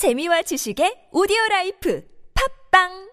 [0.00, 2.02] 재미와 지식의 오디오 라이프
[2.70, 3.10] 팟빵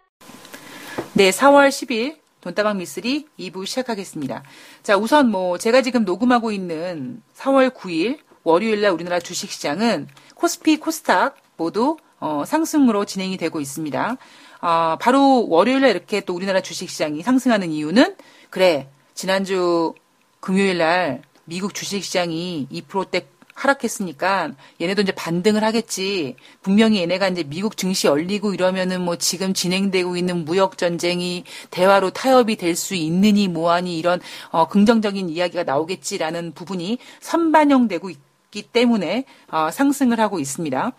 [1.16, 4.42] 네, 4월 10일 돈다방 미쓰리 2부 시작하겠습니다.
[4.84, 10.78] 자, 우선 뭐 제가 지금 녹음하고 있는 4월 9일 월요일 날 우리나라 주식 시장은 코스피,
[10.78, 14.16] 코스닥 모두 어, 상승으로 진행이 되고 있습니다.
[14.62, 18.16] 어, 바로 월요일 날 이렇게 또 우리나라 주식 시장이 상승하는 이유는
[18.50, 18.88] 그래.
[19.14, 19.94] 지난주
[20.40, 23.28] 금요일 날 미국 주식 시장이 2%대
[23.58, 26.36] 하락했으니까 얘네도 이제 반등을 하겠지.
[26.62, 32.56] 분명히 얘네가 이제 미국 증시 열리고 이러면은 뭐 지금 진행되고 있는 무역 전쟁이 대화로 타협이
[32.56, 40.20] 될 수 있느니 뭐하니 이런 어, 긍정적인 이야기가 나오겠지라는 부분이 선반영되고 있기 때문에 어, 상승을
[40.20, 40.92] 하고 있습니다.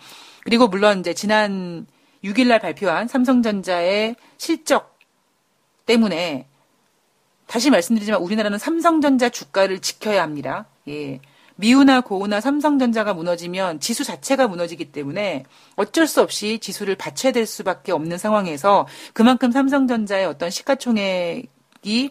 [0.42, 1.86] 그리고 물론 이제 지난
[2.24, 4.98] 6일 날 발표한 삼성전자의 실적
[5.86, 6.48] 때문에
[7.46, 10.66] 다시 말씀드리지만 우리나라는 삼성전자 주가를 지켜야 합니다.
[10.88, 11.20] 예.
[11.60, 15.44] 미우나 고우나 삼성전자가 무너지면 지수 자체가 무너지기 때문에
[15.74, 22.10] 어쩔 수 없이 지수를 받쳐야 될 수밖에 없는 상황에서 그만큼 삼성전자의 어떤 시가총액이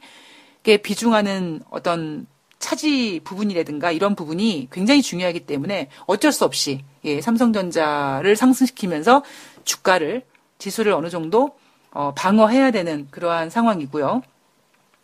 [0.84, 2.28] 비중하는 어떤
[2.60, 9.24] 차지 부분이라든가 이런 부분이 굉장히 중요하기 때문에 어쩔 수 없이 예, 삼성전자를 상승시키면서
[9.64, 10.26] 주가를
[10.58, 11.58] 지수를 어느 정도
[11.92, 14.24] 어, 방어해야 되는 그러한 상황이고요.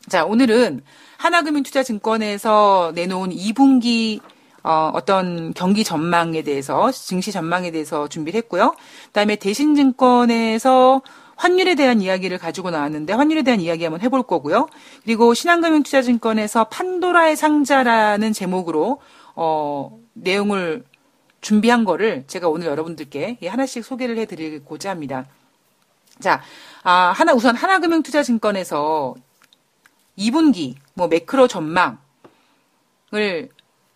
[0.10, 0.82] 자, 오늘은
[1.18, 4.20] 하나금융투자증권에서 내놓은 2분기
[4.62, 8.76] 어, 어떤 경기 전망에 대해서 증시 전망에 대해서 준비를 했고요.
[9.08, 11.02] 그다음에 대신증권에서
[11.36, 14.68] 환율에 대한 이야기를 가지고 나왔는데 환율에 대한 이야기 한번 해볼 거고요.
[15.04, 19.02] 그리고 신한금융투자증권에서 판도라의 상자라는 제목으로
[19.36, 20.84] 어, 내용을
[21.42, 25.26] 준비한 거를 제가 오늘 여러분들께 하나씩 소개를 해드리고자 합니다.
[26.20, 26.42] 자,
[26.84, 29.16] 아, 하나 우선 하나금융투자증권에서
[30.18, 31.98] 2분기 뭐 매크로 전망을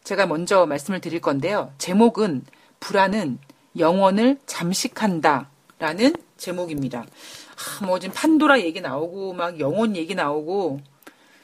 [0.03, 1.73] 제가 먼저 말씀을 드릴 건데요.
[1.77, 2.45] 제목은
[2.79, 3.39] 불안은
[3.77, 6.99] 영원을 잠식한다라는 제목입니다.
[7.01, 10.79] 아, 뭐 지금 판도라 얘기 나오고 막 영원 얘기 나오고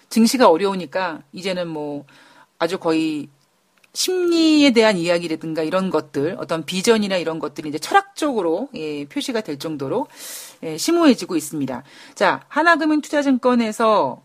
[0.10, 2.06] 증시가 어려우니까 이제는 뭐
[2.60, 3.28] 아주 거의
[3.94, 10.08] 심리에 대한 이야기라든가 이런 것들, 어떤 비전이나 이런 것들이 이제 철학적으로 예, 표시가 될 정도로
[10.64, 11.84] 예, 심오해지고 있습니다.
[12.16, 14.24] 자, 하나금융투자증권에서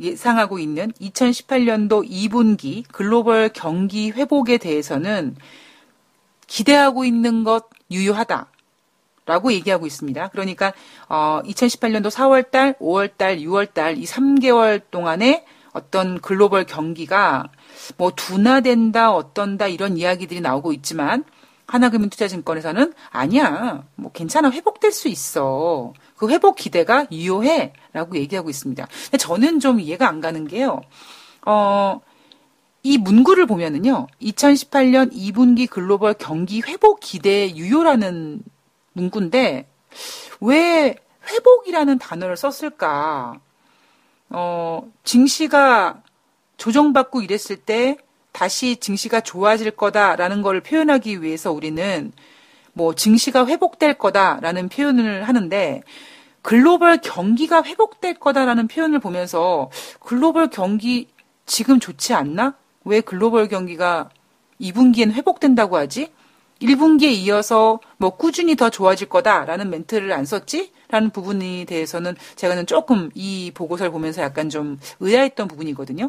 [0.00, 5.36] 예상하고 있는 2018년도 2분기 글로벌 경기 회복에 대해서는
[6.46, 8.46] 기대하고 있는 것 유효하다.
[9.26, 10.28] 라고 얘기하고 있습니다.
[10.28, 10.72] 그러니까
[11.08, 17.48] 어 2018년도 4월 달, 5월 달, 6월 달 이 3개월 동안에 어떤 글로벌 경기가
[17.96, 21.24] 뭐 둔화된다, 어떤다 이런 이야기들이 나오고 있지만
[21.70, 25.92] 하나금융투자증권에서는 아니야, 뭐 괜찮아, 회복될 수 있어.
[26.16, 27.72] 그 회복 기대가 유효해.
[27.92, 28.86] 라고 얘기하고 있습니다.
[29.04, 30.80] 근데 저는 좀 이해가 안 가는 게요.
[31.46, 32.00] 어,
[32.82, 38.42] 이 문구를 보면은요, 2018년 2분기 글로벌 경기 회복 기대 유효라는
[38.92, 39.68] 문구인데,
[40.40, 40.96] 왜
[41.28, 43.40] 회복이라는 단어를 썼을까?
[44.30, 46.02] 어, 증시가
[46.56, 47.96] 조정받고 이랬을 때
[48.32, 52.12] 다시 증시가 좋아질 거다라는 걸 표현하기 위해서 우리는
[52.72, 55.82] 뭐 증시가 회복될 거다라는 표현을 하는데
[56.42, 59.70] 글로벌 경기가 회복될 거다라는 표현을 보면서
[60.00, 61.08] 글로벌 경기
[61.46, 62.54] 지금 좋지 않나?
[62.84, 64.08] 왜 글로벌 경기가
[64.60, 66.12] 2분기엔 회복된다고 하지?
[66.62, 70.72] 1분기에 이어서 뭐 꾸준히 더 좋아질 거다라는 멘트를 안 썼지?
[70.88, 76.08] 라는 부분에 대해서는 제가는 조금 이 보고서를 보면서 약간 좀 의아했던 부분이거든요.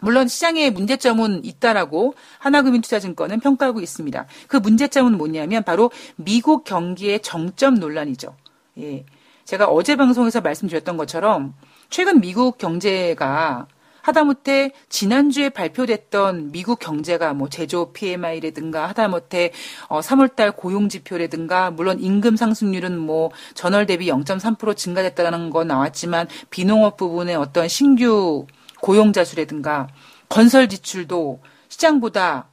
[0.00, 4.26] 물론 시장에 문제점은 있다라고 하나금융투자증권은 평가하고 있습니다.
[4.46, 8.34] 그 문제점은 뭐냐면 바로 미국 경기의 정점 논란이죠.
[8.78, 9.04] 예.
[9.44, 11.54] 제가 어제 방송에서 말씀드렸던 것처럼
[11.88, 13.66] 최근 미국 경제가
[14.02, 19.52] 하다못해 지난주에 발표됐던 미국 경제가 뭐 제조 PMI라든가 하다못해
[19.88, 26.96] 어 3월달 고용 지표라든가 물론 임금 상승률은 뭐 전월 대비 0.3% 증가됐다는 건 나왔지만 비농업
[26.96, 28.46] 부분의 어떤 신규
[28.80, 29.88] 고용자 수라든가
[30.28, 32.48] 건설 지출도 시장보다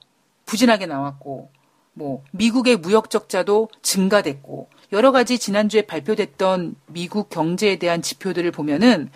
[0.46, 1.52] 부진하게 나왔고
[1.94, 9.10] 뭐 미국의 무역 적자도 증가됐고 여러 가지 지난주에 발표됐던 미국 경제에 대한 지표들을 보면은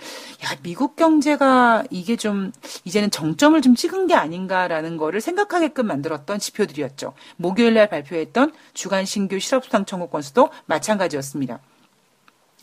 [0.44, 2.52] 야 미국 경제가 이게 좀
[2.86, 7.14] 이제는 정점을 좀 찍은 게 아닌가라는 거를 생각하게끔 만들었던 지표들이었죠.
[7.36, 11.60] 목요일 날 발표했던 주간 신규 실업수당 청구 건수도 마찬가지였습니다.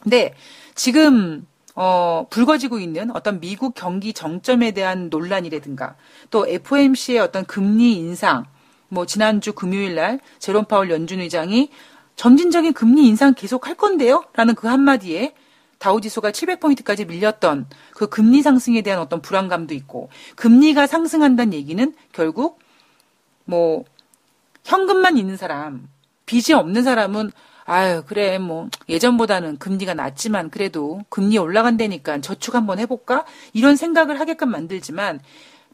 [0.02, 0.34] 근데
[0.74, 5.94] 지금 어, 불거지고 있는 어떤 미국 경기 정점에 대한 논란이라든가
[6.30, 8.46] 또 FOMC의 어떤 금리 인상,
[8.88, 11.70] 뭐 지난주 금요일 날 제롬 파월 연준 의장이
[12.16, 14.24] 점진적인 금리 인상 계속 할 건데요?
[14.32, 15.34] 라는 그 한마디에
[15.78, 22.58] 다우지수가 700포인트까지 밀렸던 그 금리 상승에 대한 어떤 불안감도 있고 금리가 상승한다는 얘기는 결국
[23.44, 23.84] 뭐
[24.64, 25.88] 현금만 있는 사람
[26.24, 27.30] 빚이 없는 사람은
[27.66, 33.26] 아유, 그래, 뭐, 예전보다는 금리가 낮지만 그래도 금리 올라간다니까 저축 한번 해볼까?
[33.52, 35.20] 이런 생각을 하게끔 만들지만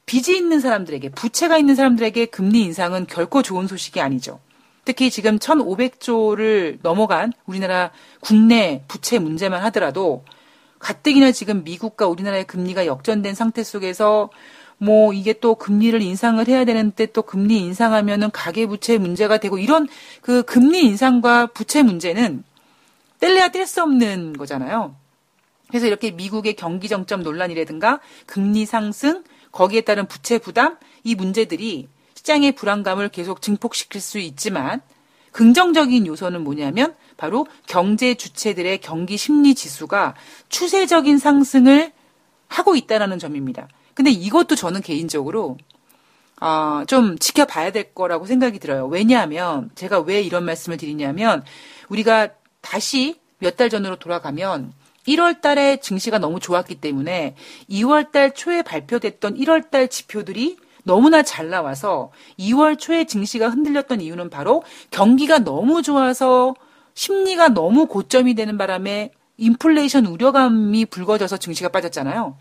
[0.06, 4.40] 빚이 있는 사람들에게, 부채가 있는 사람들에게 금리 인상은 결코 좋은 소식이 아니죠.
[4.84, 10.24] 특히 지금 1,500조를 넘어간 우리나라 국내 부채 문제만 하더라도
[10.78, 14.30] 가뜩이나 지금 미국과 우리나라의 금리가 역전된 상태 속에서
[14.82, 19.86] 뭐 이게 또 금리를 인상을 해야 되는데 또 금리 인상하면은 가계 부채 문제가 되고 이런
[20.22, 22.42] 그 금리 인상과 부채 문제는
[23.20, 24.96] 뗄래야 뗄 수 없는 거잖아요.
[25.68, 31.86] 그래서 이렇게 미국의 경기 정점 논란이라든가 금리 상승 거기에 따른 부채 부담 이 문제들이
[32.16, 34.80] 시장의 불안감을 계속 증폭시킬 수 있지만
[35.30, 40.16] 긍정적인 요소는 뭐냐면 바로 경제 주체들의 경기 심리 지수가
[40.48, 41.92] 추세적인 상승을
[42.48, 43.68] 하고 있다라는 점입니다.
[43.94, 45.58] 근데 이것도 저는 개인적으로
[46.40, 48.86] 어, 좀 지켜봐야 될 거라고 생각이 들어요.
[48.86, 51.44] 왜냐하면 제가 왜 이런 말씀을 드리냐면
[51.88, 52.30] 우리가
[52.60, 54.72] 다시 몇 달 전으로 돌아가면
[55.06, 57.34] 1월 달에 증시가 너무 좋았기 때문에
[57.70, 64.30] 2월 달 초에 발표됐던 1월 달 지표들이 너무나 잘 나와서 2월 초에 증시가 흔들렸던 이유는
[64.30, 66.54] 바로 경기가 너무 좋아서
[66.94, 72.36] 심리가 너무 고점이 되는 바람에 인플레이션 우려감이 불거져서 증시가 빠졌잖아요.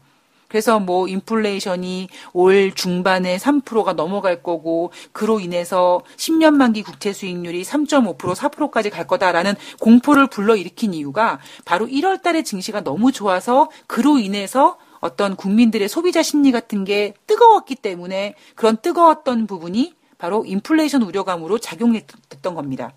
[0.51, 8.17] 그래서 뭐 인플레이션이 올 중반에 3%가 넘어갈 거고 그로 인해서 10년 만기 국채 수익률이 3.5%
[8.17, 15.37] 4%까지 갈 거다라는 공포를 불러일으킨 이유가 바로 1월 달에 증시가 너무 좋아서 그로 인해서 어떤
[15.37, 22.91] 국민들의 소비자 심리 같은 게 뜨거웠기 때문에 그런 뜨거웠던 부분이 바로 인플레이션 우려감으로 작용했던 겁니다.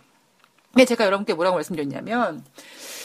[0.73, 2.45] 근데 제가 여러분께 뭐라고 말씀드렸냐면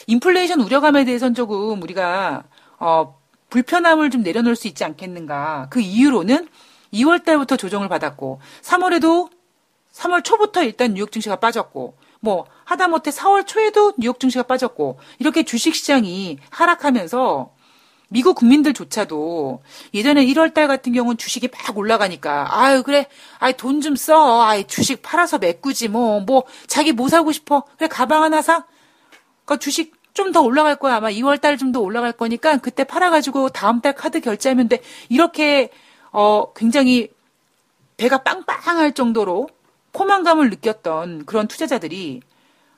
[0.08, 2.46] 인플레이션 우려감에 대해서는 조금 우리가
[2.80, 3.19] 어
[3.50, 5.68] 불편함을 좀 내려놓을 수 있지 않겠는가.
[5.70, 6.48] 그 이유로는
[6.94, 9.30] 2월 달부터 조정을 받았고 3월에도
[9.94, 15.76] 3월 초부터 일단 뉴욕 증시가 빠졌고 뭐 하다못해 4월 초에도 뉴욕 증시가 빠졌고 이렇게 주식
[15.76, 17.54] 시장이 하락하면서
[18.12, 19.62] 미국 국민들조차도
[19.94, 23.08] 예전에 1월 달 같은 경우는 주식이 막 올라가니까 아유 그래
[23.40, 24.42] 아이 돈 좀 써.
[24.42, 27.64] 아이 주식 팔아서 메꾸지 뭐뭐 뭐 자기 뭐 사고 싶어.
[27.78, 28.66] 그래 가방 하나 사.
[29.46, 30.96] 그 주식 좀 더 올라갈 거야.
[30.98, 34.82] 아마 2월 달 좀 더 올라갈 거니까 그때 팔아가지고 다음 달 카드 결제하면 돼.
[35.10, 35.70] 이렇게,
[36.12, 37.10] 어, 굉장히
[37.98, 39.50] 배가 빵빵할 정도로
[39.94, 42.22] 포만감을 느꼈던 그런 투자자들이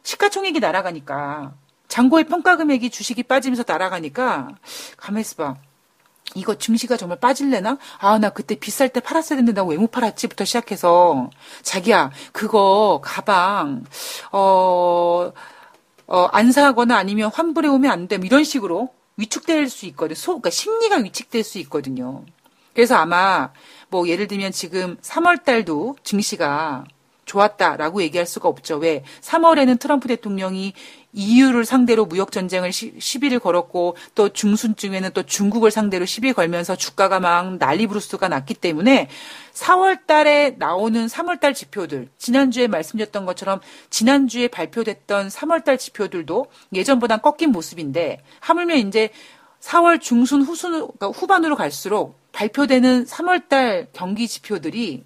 [0.03, 1.53] 시가총액이 날아가니까
[1.87, 4.49] 잔고의 평가 금액이 주식이 빠지면서 날아가니까
[4.97, 5.55] 가만히 있어봐.
[6.35, 7.77] 이거 증시가 정말 빠질래나?
[7.99, 11.29] 아, 나 그때 비쌀 때 팔았어야 했는데 나 왜 못 팔았지?부터 시작해서
[11.61, 13.83] 자기야, 그거 가방,
[14.31, 15.33] 어,
[16.11, 18.19] 어, 안 사거나 아니면 환불해 오면 안 돼.
[18.21, 20.15] 이런 식으로 위축될 수 있거든요.
[20.15, 22.25] 소, 그러니까 심리가 위축될 수 있거든요.
[22.73, 23.53] 그래서 아마
[23.89, 26.83] 뭐 예를 들면 지금 3월 달도 증시가
[27.31, 28.77] 좋았다라고 얘기할 수가 없죠.
[28.77, 29.03] 왜?
[29.21, 30.73] 3월에는 트럼프 대통령이
[31.13, 37.19] EU를 상대로 무역 전쟁을 시, 비를 걸었고 또 중순쯤에는 또 중국을 상대로 시비 걸면서 주가가
[37.19, 39.09] 막 난리 브루스가 났기 때문에
[39.53, 47.21] 4월 달에 나오는 3월 달 지표들 지난주에 말씀드렸던 것처럼 지난주에 발표됐던 3월 달 지표들도 예전보단
[47.21, 49.09] 꺾인 모습인데 하물며 이제
[49.59, 55.03] 4월 중순 후순 그러니까 후반으로 갈수록 발표되는 3월 달 경기 지표들이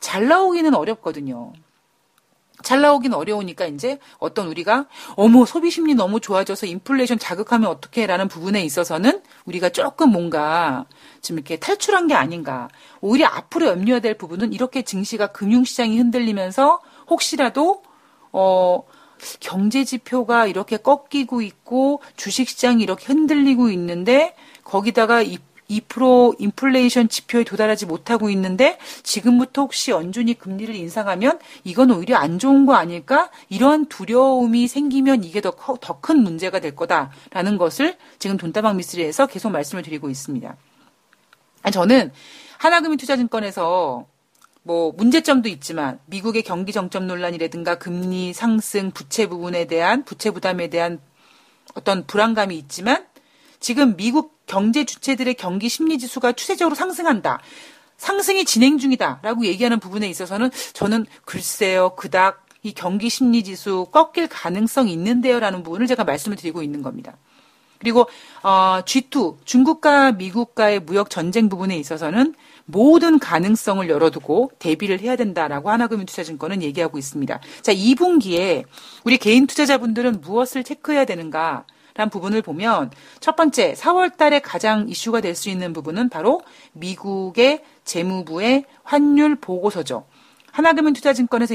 [0.00, 1.52] 잘 나오기는 어렵거든요.
[2.62, 4.86] 잘 나오긴 어려우니까 이제 어떤 우리가
[5.16, 10.84] 어머 소비 심리 너무 좋아져서 인플레이션 자극하면 어떻게라는 부분에 있어서는 우리가 조금 뭔가
[11.22, 12.68] 지금 이렇게 탈출한 게 아닌가.
[13.00, 17.82] 오히려 앞으로 염려해야 될 부분은 이렇게 증시가 금융시장이 흔들리면서 혹시라도
[18.32, 18.82] 어
[19.40, 25.38] 경제 지표가 이렇게 꺾이고 있고 주식시장이 이렇게 흔들리고 있는데 거기다가 이
[25.70, 32.66] 2% 인플레이션 지표에 도달하지 못하고 있는데 지금부터 혹시 연준이 금리를 인상하면 이건 오히려 안 좋은
[32.66, 33.30] 거 아닐까?
[33.48, 40.10] 이러한 두려움이 생기면 이게 더큰 문제가 될 거다라는 것을 지금 돈다방 미스리에서 계속 말씀을 드리고
[40.10, 40.56] 있습니다.
[41.72, 42.12] 저는
[42.58, 44.06] 하나금융투자증권에서
[44.62, 51.00] 뭐 문제점도 있지만 미국의 경기 정점 논란이라든가 금리 상승, 부채 부분에 대한 부채 부담에 대한
[51.74, 53.06] 어떤 불안감이 있지만
[53.58, 57.38] 지금 미국 경제 주체들의 경기 심리 지수가 추세적으로 상승한다.
[57.98, 64.92] 상승이 진행 중이다라고 얘기하는 부분에 있어서는 저는 글쎄요 그닥 이 경기 심리 지수 꺾일 가능성이
[64.94, 67.16] 있는데요라는 부분을 제가 말씀을 드리고 있는 겁니다.
[67.78, 68.08] 그리고
[68.42, 72.34] 어, G2 중국과 미국과의 무역 전쟁 부분에 있어서는
[72.66, 77.40] 모든 가능성을 열어두고 대비를 해야 된다라고 하나금융투자증권은 얘기하고 있습니다.
[77.62, 78.64] 자, 2분기에
[79.04, 81.64] 우리 개인 투자자분들은 무엇을 체크해야 되는가?
[82.00, 82.90] 란 부분을 보면
[83.20, 86.42] 첫 번째 4월 달에 가장 이슈가 될 수 있는 부분은 바로
[86.72, 90.06] 미국의 재무부의 환율 보고서죠.
[90.50, 91.54] 하나금융 투자증권에서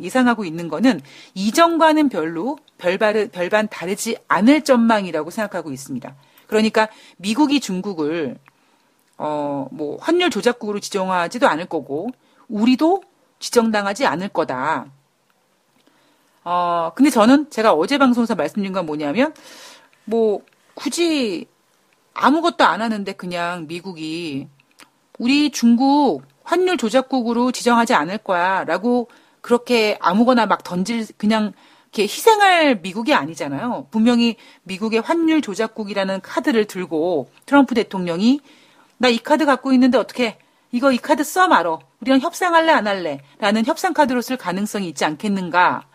[0.00, 1.00] 예상하고 있는 거는
[1.34, 6.14] 이전과는 별로 별반, 별반 다르지 않을 전망이라고 생각하고 있습니다.
[6.46, 8.36] 그러니까 미국이 중국을
[9.16, 12.10] 어, 뭐 환율 조작국으로 지정하지도 않을 거고
[12.48, 13.02] 우리도
[13.38, 14.86] 지정당하지 않을 거다.
[16.42, 19.34] 어, 근데 저는 제가 어제 방송에서 말씀드린 건 뭐냐면
[20.10, 20.40] 뭐
[20.74, 21.46] 굳이
[22.14, 24.48] 아무것도 안 하는데 그냥 미국이
[25.18, 29.08] 우리 중국 환율 조작국으로 지정하지 않을 거야 라고
[29.40, 31.52] 그렇게 아무거나 막 던질 그냥
[31.84, 33.86] 이렇게 희생할 미국이 아니잖아요.
[33.90, 38.40] 분명히 미국의 환율 조작국이라는 카드를 들고 트럼프 대통령이
[38.98, 40.38] 나 이 카드 갖고 있는데 어떻게
[40.72, 41.80] 이거 이 카드 써 말어.
[42.00, 43.20] 우리랑 협상할래 안 할래?
[43.38, 45.86] 라는 협상 카드로 쓸 가능성이 있지 않겠는가?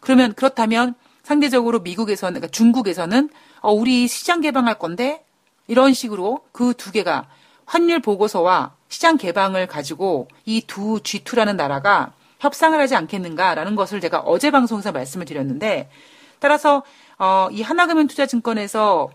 [0.00, 3.28] 그러면 그렇다면 상대적으로 미국에서는 그러니까 중국에서는
[3.60, 5.24] 어, 우리 시장 개방할 건데?
[5.68, 7.26] 이런 식으로 그 두 개가
[7.64, 14.50] 환율 보고서와 시장 개방을 가지고 이 두 G2라는 나라가 협상을 하지 않겠는가라는 것을 제가 어제
[14.52, 15.90] 방송에서 말씀을 드렸는데
[16.38, 16.82] 따라서
[17.18, 19.10] 어, 이 하나금융투자증권에서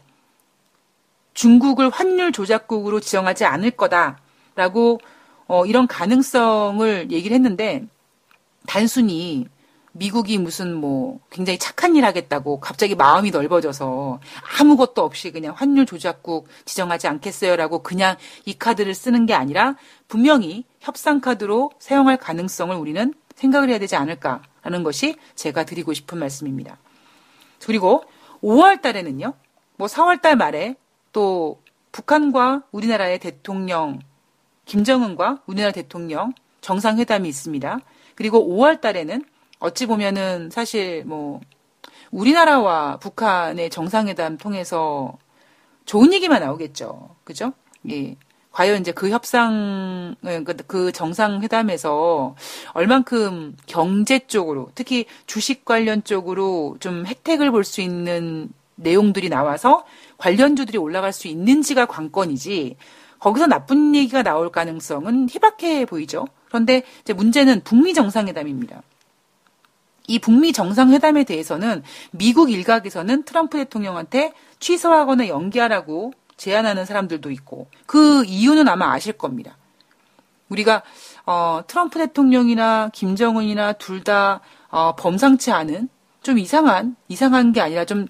[1.33, 4.99] 중국을 환율 조작국으로 지정하지 않을 거다라고
[5.47, 7.85] 어, 이런 가능성을 얘기를 했는데
[8.67, 9.47] 단순히
[9.93, 14.19] 미국이 무슨 뭐 굉장히 착한 일 하겠다고 갑자기 마음이 넓어져서
[14.59, 19.75] 아무것도 없이 그냥 환율 조작국 지정하지 않겠어요라고 그냥 이 카드를 쓰는 게 아니라
[20.07, 26.77] 분명히 협상 카드로 사용할 가능성을 우리는 생각을 해야 되지 않을까라는 것이 제가 드리고 싶은 말씀입니다.
[27.65, 28.03] 그리고
[28.41, 29.33] 5월 달에는요.
[29.75, 30.75] 뭐 4월 달 말에
[31.11, 33.99] 또 북한과 우리나라의 대통령
[34.65, 37.79] 김정은과 우리나라 대통령 정상회담이 있습니다.
[38.15, 39.25] 그리고 5월 달에는
[39.61, 41.39] 어찌 보면은 사실 뭐
[42.11, 45.17] 우리나라와 북한의 정상회담 통해서
[45.85, 47.15] 좋은 얘기만 나오겠죠.
[47.23, 47.53] 그죠?
[47.89, 48.17] 예.
[48.51, 52.35] 과연 이제 그 협상, 그, 그 정상회담에서
[52.73, 59.85] 얼만큼 경제 쪽으로, 특히 주식 관련 쪽으로 좀 혜택을 볼 수 있는 내용들이 나와서
[60.17, 62.75] 관련주들이 올라갈 수 있는지가 관건이지,
[63.19, 66.27] 거기서 나쁜 얘기가 나올 가능성은 희박해 보이죠.
[66.47, 68.81] 그런데 이제 문제는 북미 정상회담입니다.
[70.07, 78.67] 이 북미 정상회담에 대해서는 미국 일각에서는 트럼프 대통령한테 취소하거나 연기하라고 제안하는 사람들도 있고 그 이유는
[78.67, 79.57] 아마 아실 겁니다.
[80.49, 80.83] 우리가
[81.25, 85.89] 어, 트럼프 대통령이나 김정은이나 둘다 어, 범상치 않은
[86.23, 88.07] 좀 이상한 이상한 게 아니라 좀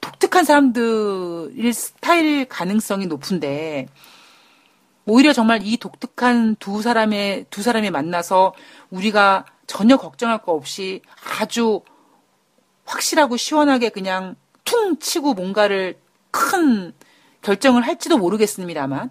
[0.00, 3.86] 독특한 사람들일 스타일 가능성이 높은데
[5.06, 8.54] 오히려 정말 이 독특한 두 사람의 두 사람이 만나서
[8.90, 11.02] 우리가 전혀 걱정할 거 없이
[11.38, 11.82] 아주
[12.84, 15.98] 확실하고 시원하게 그냥 퉁 치고 뭔가를
[16.30, 16.92] 큰
[17.42, 19.10] 결정을 할지도 모르겠습니다만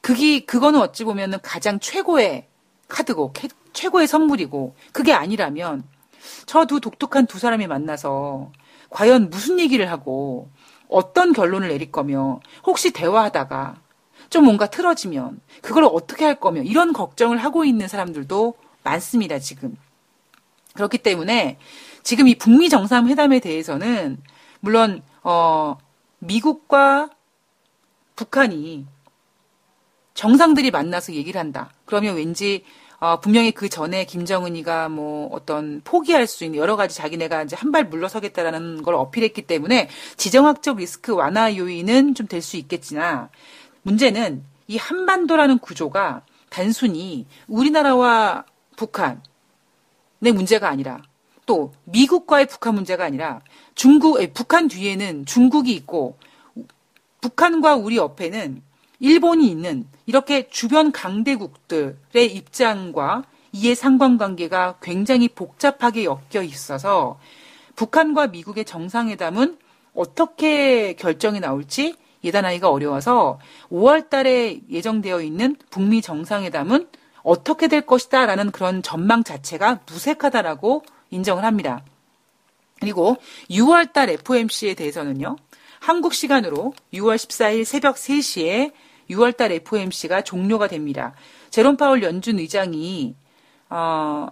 [0.00, 2.48] 그게 그거는 어찌 보면은 가장 최고의
[2.88, 3.32] 카드고
[3.72, 5.84] 최고의 선물이고 그게 아니라면
[6.46, 8.52] 저 두 독특한 두 사람이 만나서
[8.90, 10.50] 과연 무슨 얘기를 하고
[10.88, 13.76] 어떤 결론을 내릴 거며 혹시 대화하다가
[14.30, 19.76] 좀 뭔가 틀어지면 그걸 어떻게 할 거며 이런 걱정을 하고 있는 사람들도 많습니다, 지금.
[20.74, 21.58] 그렇기 때문에
[22.02, 24.18] 지금 이 북미 정상회담에 대해서는
[24.60, 25.76] 물론 어
[26.18, 27.10] 미국과
[28.16, 28.86] 북한이
[30.14, 31.70] 정상들이 만나서 얘기를 한다.
[31.84, 32.64] 그러면 왠지
[33.00, 37.72] 어, 분명히 그 전에 김정은이가 뭐 어떤 포기할 수 있는 여러 가지 자기네가 이제 한
[37.72, 43.30] 발 물러서겠다라는 걸 어필했기 때문에 지정학적 리스크 완화 요인은 좀 될 수 있겠지나
[43.82, 48.44] 문제는 이 한반도라는 구조가 단순히 우리나라와
[48.82, 51.02] 북한의 문제가 아니라
[51.46, 53.40] 또 미국과의 북한 문제가 아니라
[53.74, 56.16] 중국, 북한 뒤에는 중국이 있고
[57.20, 58.62] 북한과 우리 옆에는
[59.00, 67.18] 일본이 있는 이렇게 주변 강대국들의 입장과 이해 상관관계가 굉장히 복잡하게 엮여 있어서
[67.76, 69.58] 북한과 미국의 정상회담은
[69.94, 73.38] 어떻게 결정이 나올지 예단하기가 어려워서
[73.70, 76.88] 5월 달에 예정되어 있는 북미 정상회담은
[77.22, 81.84] 어떻게 될 것이다라는 그런 전망 자체가 무색하다라고 인정을 합니다.
[82.80, 83.16] 그리고
[83.50, 85.36] 6월 달 FOMC에 대해서는요.
[85.78, 88.72] 한국 시간으로 6월 14일 새벽 3시에
[89.10, 91.14] 6월 달 FOMC가 종료가 됩니다.
[91.50, 93.14] 제롬 파월 연준 의장이
[93.70, 94.28] 어,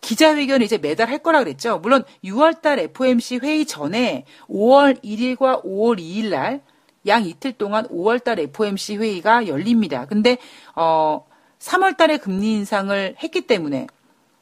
[0.00, 1.78] 기자회견을 이제 매달 할 거라 그랬죠.
[1.78, 6.62] 물론 6월 달 FOMC 회의 전에 5월 1일과 5월 2일 날
[7.06, 10.06] 양 이틀 동안 5월 달 FOMC 회의가 열립니다.
[10.06, 10.38] 근데
[10.74, 11.24] 어
[11.58, 13.86] 3월 달에 금리 인상을 했기 때문에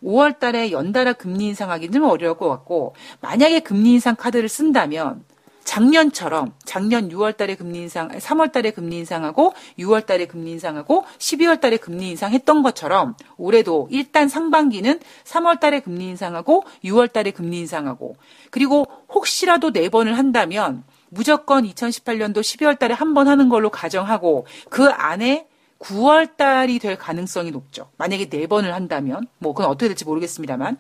[0.02, 5.24] 5월 달에 연달아 금리 인상하기는 좀 어려울 것 같고 만약에 금리 인상 카드를 쓴다면
[5.68, 11.60] 작년처럼 작년 6월 달에 금리 인상, 3월 달에 금리 인상하고 6월 달에 금리 인상하고 12월
[11.60, 18.16] 달에 금리 인상했던 것처럼 올해도 일단 상반기는 3월 달에 금리 인상하고 6월 달에 금리 인상하고
[18.50, 24.88] 그리고 혹시라도 네 번을 한다면 무조건 2018년도 12월 달에 한 번 하는 걸로 가정하고 그
[24.88, 25.46] 안에
[25.78, 27.88] 9월 달이 될 가능성이 높죠.
[27.96, 30.76] 만약에 네 번을 한다면 뭐 그건 어떻게 될지 모르겠습니다만.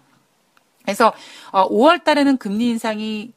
[0.82, 1.12] 그래서
[1.52, 3.32] 5월 어, 달에는 금리 인상이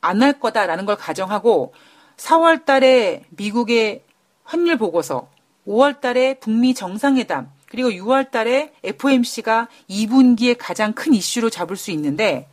[0.00, 1.72] 안 할 거다라는 걸 가정하고
[2.16, 4.02] 4월 달에 미국의
[4.44, 5.28] 환율 보고서,
[5.66, 12.48] 5월 달에 북미 정상회담, 그리고 6월 달에 FOMC가 2분기에 가장 큰 이슈로 잡을 수 있는데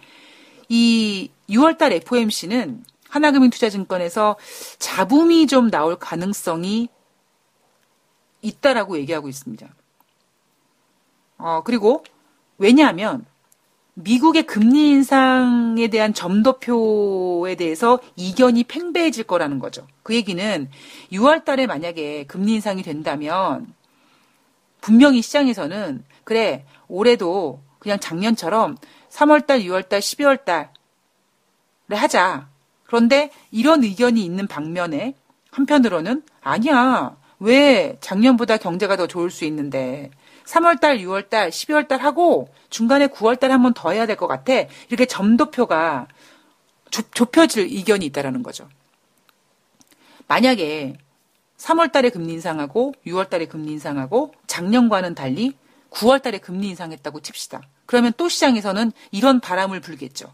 [0.70, 4.38] 이 6월 달 FOMC는 하나금융투자증권에서
[4.78, 6.90] 잡음이 좀 나올 가능성이
[8.42, 9.68] 있다라고 얘기하고 있습니다.
[11.38, 12.04] 어, 그리고
[12.58, 13.26] 왜냐하면
[13.96, 19.88] 미국의 금리 인상에 대한 점도표에 대해서 이견이 팽배해질 거라는 거죠.
[20.04, 20.70] 그 얘기는
[21.12, 23.74] 6월 달에 만약에 금리 인상이 된다면
[24.82, 28.78] 분명히 시장에서는 그래, 올해도 그냥 작년처럼
[29.10, 30.70] 3월 달, 6월 달, 12월 달에
[31.90, 32.49] 하자.
[32.90, 35.14] 그런데 이런 의견이 있는 방면에
[35.52, 37.16] 한편으로는 아니야.
[37.40, 40.10] 왜 작년보다 경제가 더 좋을 수 있는데
[40.46, 44.54] 3월달, 6월달, 12월달 하고 중간에 9월달 한 번 더 해야 될 것 같아.
[44.88, 46.08] 이렇게 점도표가
[46.90, 48.68] 좁, 혀질 의견이 있다라는 거죠.
[50.28, 50.98] 만약에
[51.58, 55.54] 3월달에 금리 인상하고 6월달에 금리 인상하고 작년과는 달리
[55.92, 57.62] 9월달에 금리 인상했다고 칩시다.
[57.86, 60.34] 그러면 또 시장에서는 이런 바람을 불겠죠.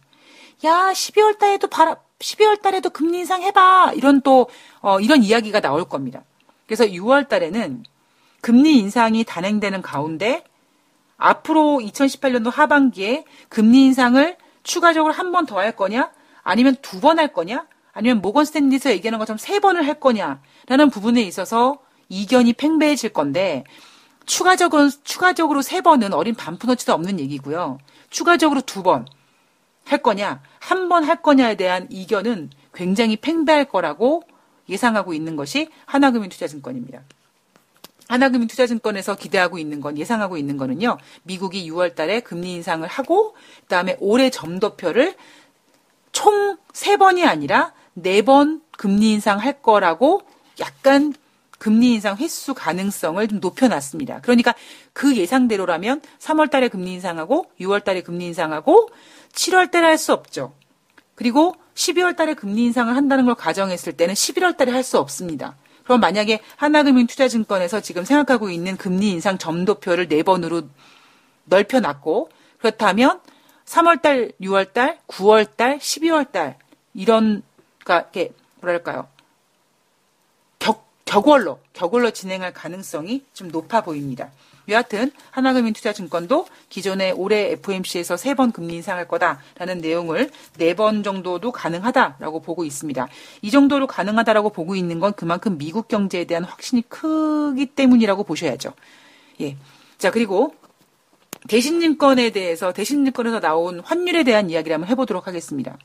[0.63, 3.93] 야, 12월달에도 바람, 12월 달에도 금리 인상 해봐.
[3.95, 4.47] 이런 또
[4.81, 6.23] 어, 이런 이야기가 나올 겁니다.
[6.67, 7.83] 그래서 6월 달에는
[8.41, 10.43] 금리 인상이 단행되는 가운데
[11.17, 16.11] 앞으로 2018년도 하반기에 금리 인상을 추가적으로 한 번 더 할 거냐?
[16.43, 17.67] 아니면 두 번 할 거냐?
[17.93, 21.79] 아니면 모건 스탠리에서 얘기하는 것처럼 세 번을 할 거냐라는 부분에 있어서
[22.09, 23.63] 이견이 팽배해질 건데
[24.25, 27.77] 추가적으로 추가적으로 세 번은 어린 반푼어치도 없는 얘기고요.
[28.09, 29.05] 추가적으로 두 번
[29.85, 34.23] 할 거냐, 한 번 할 거냐에 대한 이견은 굉장히 팽배할 거라고
[34.67, 37.01] 예상하고 있는 것이 하나금융투자증권입니다.
[38.07, 40.97] 하나금융투자증권에서 기대하고 있는 건 예상하고 있는 거는요.
[41.23, 45.15] 미국이 6월 달에 금리 인상을 하고 그다음에 올해 점도표를
[46.11, 50.21] 총 3번이 아니라 4번 금리 인상할 거라고
[50.59, 51.13] 약간
[51.57, 54.21] 금리 인상 횟수 가능성을 좀 높여놨습니다.
[54.21, 54.53] 그러니까
[54.93, 58.89] 그 예상대로라면 3월 달에 금리 인상하고 6월 달에 금리 인상하고
[59.35, 60.53] 7월 달에 할 수 없죠.
[61.15, 65.55] 그리고 12월 달에 금리 인상을 한다는 걸 가정했을 때는 11월 달에 할 수 없습니다.
[65.83, 70.67] 그럼 만약에 하나금융투자증권에서 지금 생각하고 있는 금리 인상 점도표를 4번으로
[71.45, 73.19] 넓혀놨고 그렇다면
[73.65, 76.57] 3월 달, 6월 달, 9월 달, 12월 달
[76.93, 77.43] 이런
[77.83, 79.07] 그러니까 이게 뭐랄까요?
[81.05, 84.31] 격 격월로 격월로 진행할 가능성이 좀 높아 보입니다.
[84.67, 92.41] 여하튼 하나금융투자증권도 기존에 올해 FOMC에서 세 번 금리 인상할 거다라는 내용을 네 번 정도도 가능하다라고
[92.41, 93.07] 보고 있습니다.
[93.43, 98.73] 이 정도로 가능하다라고 보고 있는 건 그만큼 미국 경제에 대한 확신이 크기 때문이라고 보셔야죠.
[99.41, 99.55] 예.
[99.99, 100.55] 자, 그리고
[101.47, 105.77] 대신증권에 대해서 대신증권에서 나온 환율에 대한 이야기를 한번 해보도록 하겠습니다.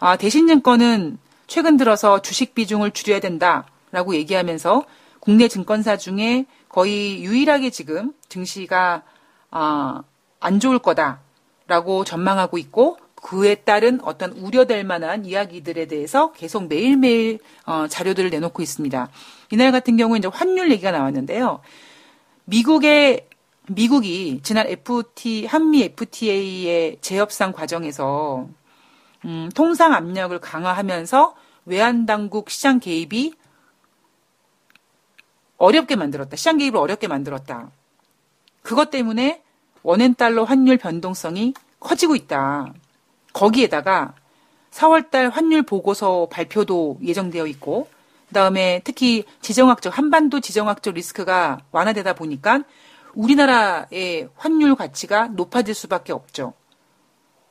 [0.00, 4.84] 아, 대신증권은 최근 들어서 주식 비중을 줄여야 된다 라고 얘기하면서
[5.20, 9.02] 국내 증권사 중에 거의 유일하게 지금 증시가
[9.50, 10.02] 아,
[10.38, 17.86] 안 좋을 거다라고 전망하고 있고 그에 따른 어떤 우려될 만한 이야기들에 대해서 계속 매일매일 어,
[17.88, 19.08] 자료들을 내놓고 있습니다.
[19.52, 21.60] 이날 같은 경우 이제 환율 얘기가 나왔는데요.
[22.44, 23.26] 미국의
[23.68, 28.46] 미국이 지난 FT 한미 FTA의 재협상 과정에서
[29.24, 33.32] 음, 통상 압력을 강화하면서 외환 당국 시장 개입이
[35.58, 36.36] 어렵게 만들었다.
[36.36, 37.70] 시장 개입을 어렵게 만들었다.
[38.62, 39.42] 그것 때문에
[39.82, 42.72] 원엔 달러 환율 변동성이 커지고 있다.
[43.32, 44.14] 거기에다가
[44.70, 47.88] 4월달 환율 보고서 발표도 예정되어 있고,
[48.28, 52.64] 그 다음에 특히 지정학적, 한반도 지정학적 리스크가 완화되다 보니까
[53.14, 56.52] 우리나라의 환율 가치가 높아질 수밖에 없죠.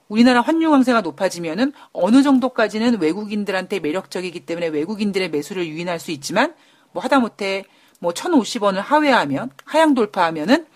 [0.08, 6.54] 우리나라 환율 강세가 높아지면은 어느 정도까지는 외국인들한테 매력적이기 때문에 외국인들의 매수를 유인할 수 있지만
[6.92, 7.66] 뭐 하다못해
[8.06, 10.68] 뭐 1,050원을 하회하면 하향 돌파하면은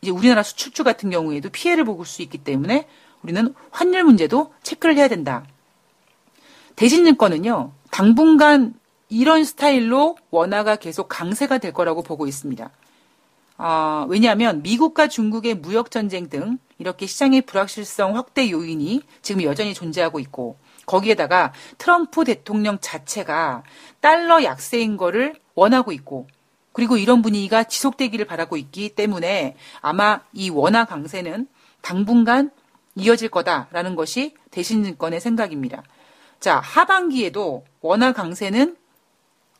[0.00, 2.88] 이제 우리나라 수출주 같은 경우에도 피해를 보을 수 있기 때문에
[3.22, 5.44] 우리는 환율 문제도 체크를 해야 된다.
[6.76, 8.72] 대신증권은요, 당분간
[9.10, 12.70] 이런 스타일로 원화가 계속 강세가 될 거라고 보고 있습니다.
[13.58, 20.18] 어, 왜냐하면 미국과 중국의 무역 전쟁 등 이렇게 시장의 불확실성 확대 요인이 지금 여전히 존재하고
[20.18, 23.64] 있고 거기에다가 트럼프 대통령 자체가
[24.00, 26.26] 달러 약세인 거를 원하고 있고
[26.72, 31.46] 그리고 이런 분위기가 지속되기를 바라고 있기 때문에 아마 이 원화 강세는
[31.82, 32.50] 당분간
[32.94, 35.82] 이어질 거다라는 것이 대신증권의 생각입니다.
[36.40, 38.76] 자, 하반기에도 원화 강세는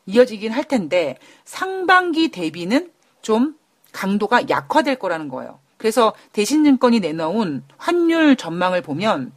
[0.07, 3.57] 이어지긴 할 텐데 상반기 대비는 좀
[3.93, 5.61] 강도가 약화될 거라는 거예요.
[5.77, 9.33] 그래서 대신증권이 내놓은 환율 전망을 보면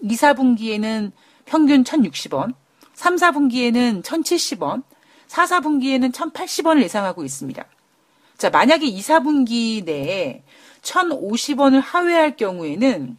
[0.00, 1.12] 2, 4분기에는
[1.44, 2.54] 평균 1,060원,
[2.94, 4.82] 3, 4분기에는 1,070원,
[5.26, 7.64] 4, 4분기에는 1,080원을 예상하고 있습니다.
[8.38, 10.42] 자, 만약에 2, 4분기 내에
[10.82, 13.16] 1,050원을 하회할 경우에는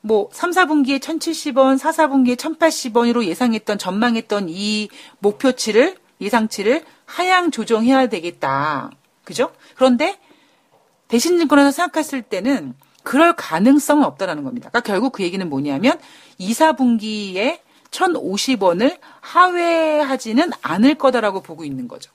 [0.00, 4.88] 뭐 3, 4분기에 1,070원, 4, 4분기에 1,080원으로 예상했던 전망했던 이
[5.20, 8.90] 목표치를 예상치를 하향 조정해야 되겠다.
[9.24, 9.52] 그죠?
[9.74, 10.18] 그런데
[11.08, 14.70] 대신증권에서 생각했을 때는 그럴 가능성은 없다라는 겁니다.
[14.70, 15.98] 그러니까 결국 그 얘기는 뭐냐면
[16.38, 17.60] 2, 4분기에
[17.92, 22.10] 1,050원을 하회하지는 않을 거다라고 보고 있는 거죠.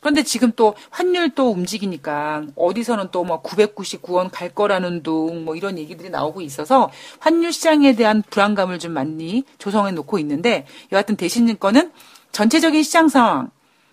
[0.00, 5.78] 그런데 지금 또 환율 또 움직이니까 어디서는 또 뭐 999원 갈 거라는 둥 뭐 이런
[5.78, 11.90] 얘기들이 나오고 있어서 환율 시장에 대한 불안감을 좀 많이 조성해 놓고 있는데 여하튼 대신증권은
[12.30, 13.50] 전체적인 시장 상황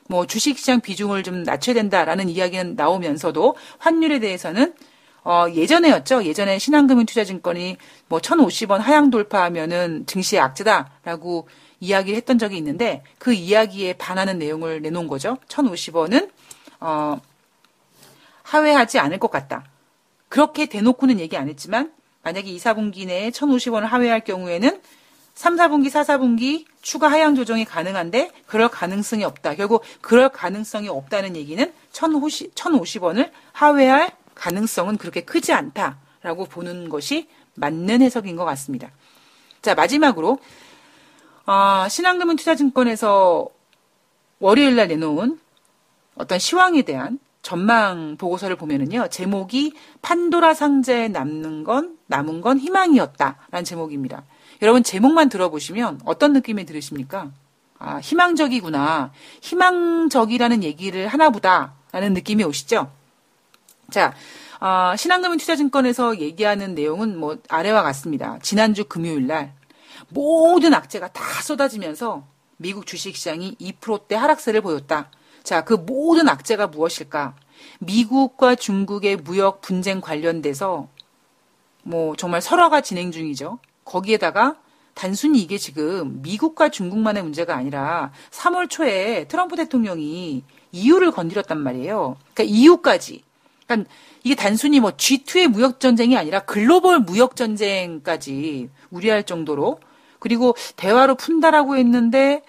[0.08, 4.74] 뭐 주식 시장 비중을 좀 낮춰야 된다라는 이야기는 나오면서도 환율에 대해서는
[5.24, 6.26] 어, 예전에였죠.
[6.26, 11.48] 예전에 신한금융투자증권이 뭐 1,050원 하향 돌파하면은 증시의 악재다라고
[11.80, 15.38] 이야기를 했던 적이 있는데 그 이야기에 반하는 내용을 내놓은 거죠.
[15.48, 16.30] 1,050원은
[16.80, 17.20] 어,
[18.44, 19.66] 하회하지 않을 것 같다.
[20.30, 21.92] 그렇게 대놓고는 얘기 안 했지만
[22.24, 24.82] 만약에 2, 4분기 내에 1,050원을 하회할 경우에는
[25.36, 29.56] 3, 4분기, 4, 4분기 추가 하향 조정이 가능한데 그럴 가능성이 없다.
[29.56, 38.02] 결국 그럴 가능성이 없다는 얘기는 1,050, 1,050원을 하회할 가능성은 그렇게 크지 않다라고 보는 것이 맞는
[38.02, 38.90] 해석인 것 같습니다.
[39.62, 40.40] 자, 마지막으로,
[41.46, 43.48] 어, 신한금융 투자증권에서
[44.40, 45.40] 월요일 날 내놓은
[46.16, 54.24] 어떤 시황에 대한 전망 보고서를 보면은요, 제목이 판도라 상자에 남는 건, 남은 건 희망이었다라는 제목입니다.
[54.62, 57.32] 여러분 제목만 들어보시면 어떤 느낌이 들으십니까?
[57.80, 59.12] 아, 희망적이구나.
[59.42, 62.90] 희망적이라는 얘기를 하나보다라는 느낌이 오시죠?
[63.94, 64.16] 자,
[64.60, 68.40] 어, 신한금융투자증권에서 얘기하는 내용은 뭐 아래와 같습니다.
[68.42, 69.54] 지난주 금요일 날
[70.10, 72.26] 모든 악재가 다 쏟아지면서
[72.58, 75.12] 미국 주식시장이 2%대 하락세를 보였다.
[75.44, 77.36] 자, 그 모든 악재가 무엇일까?
[77.82, 80.88] 미국과 중국의 무역 분쟁 관련돼서
[81.84, 83.60] 뭐 정말 설화가 진행 중이죠.
[83.86, 84.56] 거기에다가
[84.96, 92.18] 단순히 이게 지금 미국과 중국만의 문제가 아니라 3월 초에 트럼프 대통령이 EU를 건드렸단 말이에요.
[92.34, 93.24] 그러니까 EU까지.
[93.66, 93.90] 그러니까
[94.24, 99.80] 이게 단순히 뭐 G2의 무역 전쟁이 아니라 글로벌 무역 전쟁까지 우려할 정도로
[100.20, 102.42] 그리고 대화로 푼다라고 했는데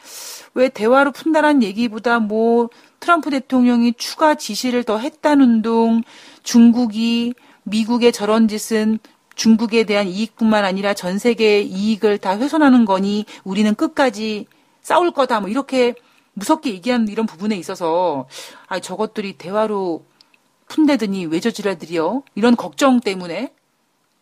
[0.54, 6.02] 왜 대화로 푼다란 얘기보다 뭐 트럼프 대통령이 추가 지시를 더 했다는 둥
[6.44, 8.98] 중국이 미국의 저런 짓은
[9.34, 14.46] 중국에 대한 이익뿐만 아니라 전 세계의 이익을 다 훼손하는 거니 우리는 끝까지
[14.80, 15.40] 싸울 거다.
[15.40, 15.94] 뭐 이렇게
[16.34, 18.28] 무섭게 얘기하는 이런 부분에 있어서
[18.68, 20.04] 아 저것들이 대화로
[20.68, 23.54] 푼대더니 왜 저지랄들이요 이런 걱정 때문에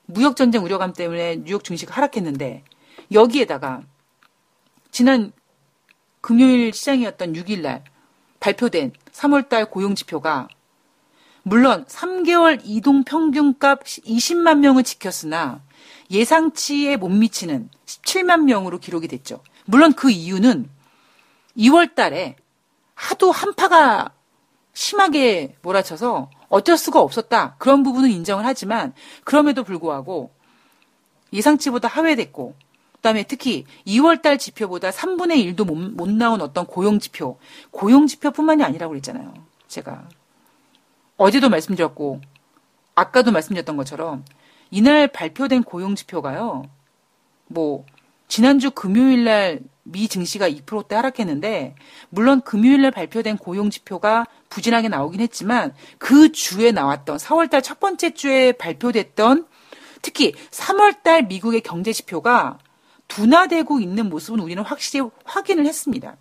[0.06, 2.64] 무역 전쟁 우려감 때문에 뉴욕 증시가 하락했는데
[3.12, 3.82] 여기에다가
[4.90, 5.32] 지난
[6.20, 7.84] 금요일 시장이었던 6일 날
[8.40, 10.48] 발표된 3월 달 고용 지표가
[11.44, 15.62] 물론 3개월 이동 평균값 20만 명을 지켰으나
[16.10, 19.42] 예상치에 못 미치는 17만 명으로 기록이 됐죠.
[19.64, 20.68] 물론 그 이유는
[21.56, 22.36] 2월 달에
[22.94, 24.12] 하도 한파가
[24.72, 27.56] 심하게 몰아쳐서 어쩔 수가 없었다.
[27.58, 28.92] 그런 부분은 인정을 하지만
[29.24, 30.32] 그럼에도 불구하고
[31.32, 32.54] 예상치보다 하회됐고
[32.94, 37.38] 그다음에 특히 2월 달 지표보다 3분의 1도 못, 못 나온 어떤 고용 지표,
[37.70, 39.34] 고용 지표뿐만이 아니라고 그랬잖아요.
[39.66, 40.08] 제가
[41.16, 42.20] 어제도 말씀드렸고
[42.94, 44.24] 아까도 말씀드렸던 것처럼
[44.70, 46.64] 이날 발표된 고용 지표가요.
[47.46, 47.84] 뭐
[48.32, 51.74] 지난주 금요일 날 미 증시가 2%대 하락했는데
[52.08, 57.78] 물론 금요일 날 발표된 고용 지표가 부진하게 나오긴 했지만 그 주에 나왔던 4월 달 첫
[57.78, 59.46] 번째 주에 발표됐던
[60.02, 62.58] 특히 3월 달 미국의 경제 지표가
[63.08, 66.16] 둔화되고 있는 모습은 우리는 확실히 확인을 했습니다.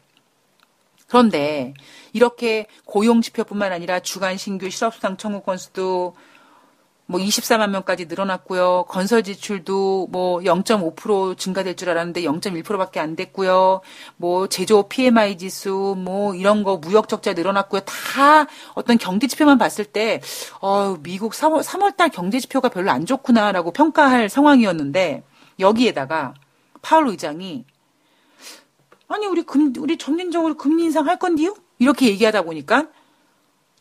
[1.08, 1.74] 그런데
[2.13, 6.15] 이렇게 고용 지표뿐만 아니라 주간 신규 실업수당 청구 건수도
[7.12, 8.86] 뭐 24만 명까지 늘어났고요.
[8.88, 13.82] 건설 지출도 뭐 0.5% 증가될 줄 알았는데 0.1%밖에 안 됐고요.
[14.15, 17.82] 뭐 제조 PMI 지수 뭐 이런 거 무역 적자 늘어났고요.
[17.82, 20.21] 다 어떤 경제 지표만 봤을 때
[20.62, 25.24] 어, 미국 3월 3월 달 경제 지표가 별로 안 좋구나라고 평가할 상황이었는데
[25.60, 26.34] 여기에다가
[26.82, 27.65] 파월 의장이
[29.10, 31.56] 아니 우리 금 우리 점진적으로 금리 인상 할 건데요?
[31.78, 32.88] 이렇게 얘기하다 보니까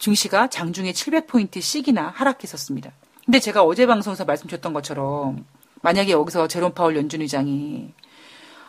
[0.00, 2.90] 증시가 장중에 700포인트씩이나 하락했었습니다.
[3.30, 5.44] 근데 제가 어제 방송에서 말씀드렸던 것처럼
[5.82, 7.92] 만약에 여기서 제롬 파월 연준 의장이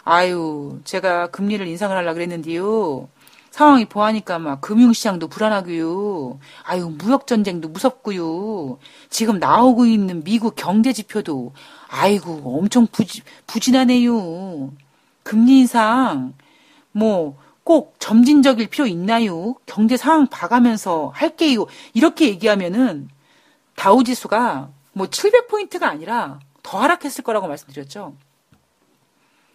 [0.04, 3.10] 아유 제가 금리를 인상을 하려 그랬는데요.
[3.50, 6.38] 상황이 보하니까 막 금융시장도 불안하고요.
[6.62, 8.78] 아유 무역 전쟁도 무섭고요.
[9.10, 11.54] 지금 나오고 있는 미국 경제 지표도
[11.88, 14.74] 아이고 엄청 부지, 부진하네요.
[15.24, 16.36] 금리 인상
[16.92, 19.56] 뭐 꼭 점진적일 필요 있나요?
[19.66, 21.68] 경제 상황 봐가면서 할게요.
[21.94, 23.10] 이렇게 얘기하면은
[23.76, 28.16] 다우 지수가 뭐 700포인트가 아니라 더 하락했을 거라고 말씀드렸죠.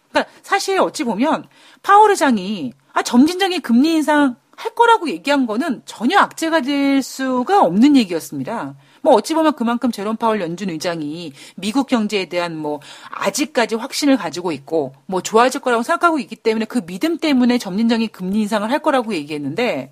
[0.09, 1.47] 그러니까 사실 어찌 보면
[1.83, 7.95] 파월 의장이 아 점진적인 금리 인상 할 거라고 얘기한 거는 전혀 악재가 될 수가 없는
[7.95, 8.75] 얘기였습니다.
[9.03, 12.79] 뭐 어찌 보면 그만큼 제롬 파월 연준 의장이 미국 경제에 대한 뭐
[13.11, 18.41] 아직까지 확신을 가지고 있고 뭐 좋아질 거라고 생각하고 있기 때문에 그 믿음 때문에 점진적인 금리
[18.41, 19.91] 인상을 할 거라고 얘기했는데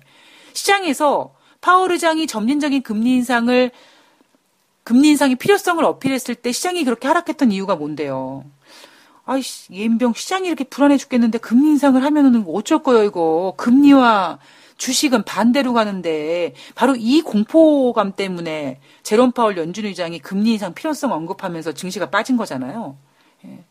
[0.52, 3.70] 시장에서 파월 의장이 점진적인 금리 인상을
[4.86, 8.44] 금리 인상의 필요성을 어필했을 때 시장이 그렇게 하락했던 이유가 뭔데요?
[9.24, 13.54] 아이씨, 예인병 시장이 이렇게 불안해 죽겠는데 금리 인상을 하면은 어쩔 거예요, 이거.
[13.56, 14.38] 금리와
[14.76, 21.72] 주식은 반대로 가는데 바로 이 공포감 때문에 제롬 파월 연준 의장이 금리 인상 필요성 언급하면서
[21.72, 22.96] 증시가 빠진 거잖아요.
[23.44, 23.64] 예.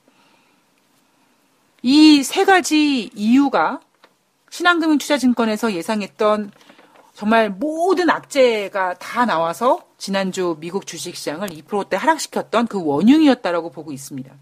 [1.82, 3.80] 이세 가지 이유가
[4.50, 6.52] 신한금융투자증권에서 예상했던
[7.16, 14.34] 정말 모든 악재가 다 나와서 지난주 미국 주식시장을 2%대 하락시켰던 그 원흉이었다라고 보고 있습니다.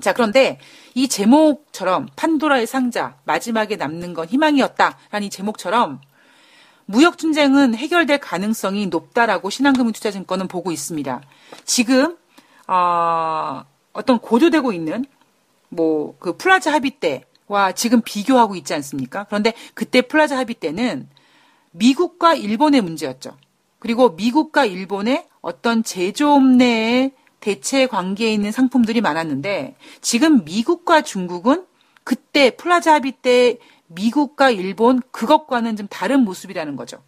[0.00, 0.60] 자, 그런데
[0.94, 6.00] 이 제목처럼 판도라의 상자, 마지막에 남는 건 희망이었다라는 이 제목처럼
[6.84, 11.20] 무역 분쟁은 해결될 가능성이 높다라고 신한금융투자증권은 보고 있습니다.
[11.64, 12.16] 지금
[12.68, 15.04] 어, 어떤 고조되고 있는
[15.68, 19.24] 뭐 그 플라자 합의 때와 지금 비교하고 있지 않습니까?
[19.24, 21.08] 그런데 그때 플라자 합의 때는
[21.76, 23.36] 미국과 일본의 문제였죠.
[23.78, 31.66] 그리고 미국과 일본의 어떤 제조업 내의 대체 관계에 있는 상품들이 많았는데 지금 미국과 중국은
[32.02, 33.58] 그때 플라자 합의 때
[33.88, 37.02] 미국과 일본 그것과는 좀 다른 모습이라는 거죠.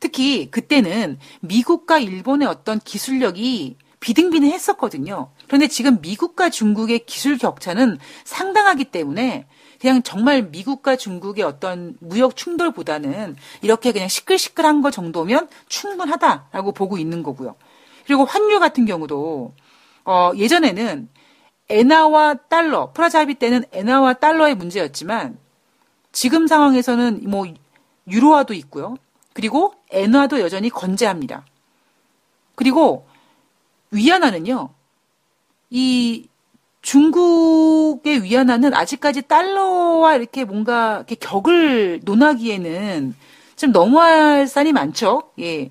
[0.00, 5.30] 특히 그때는 미국과 일본의 어떤 기술력이 비등비등했었거든요.
[5.46, 9.46] 그런데 지금 미국과 중국의 기술 격차는 상당하기 때문에
[9.80, 17.22] 그냥 정말 미국과 중국의 어떤 무역 충돌보다는 이렇게 그냥 시끌시끌한 거 정도면 충분하다라고 보고 있는
[17.22, 17.56] 거고요.
[18.04, 19.54] 그리고 환율 같은 경우도
[20.04, 21.08] 어, 예전에는
[21.70, 25.38] 엔화와 달러, 프라자 합의 때는 엔화와 달러의 문제였지만
[26.12, 27.46] 지금 상황에서는 뭐
[28.08, 28.96] 유로화도 있고요.
[29.32, 31.46] 그리고 엔화도 여전히 건재합니다.
[32.54, 33.06] 그리고
[33.92, 34.68] 위안화는요.
[35.70, 36.28] 이
[36.82, 43.14] 중국의 위안화는 아직까지 달러와 이렇게 뭔가 이렇게 격을 논하기에는
[43.56, 45.30] 좀 넘어야 할 산이 많죠.
[45.40, 45.70] 예.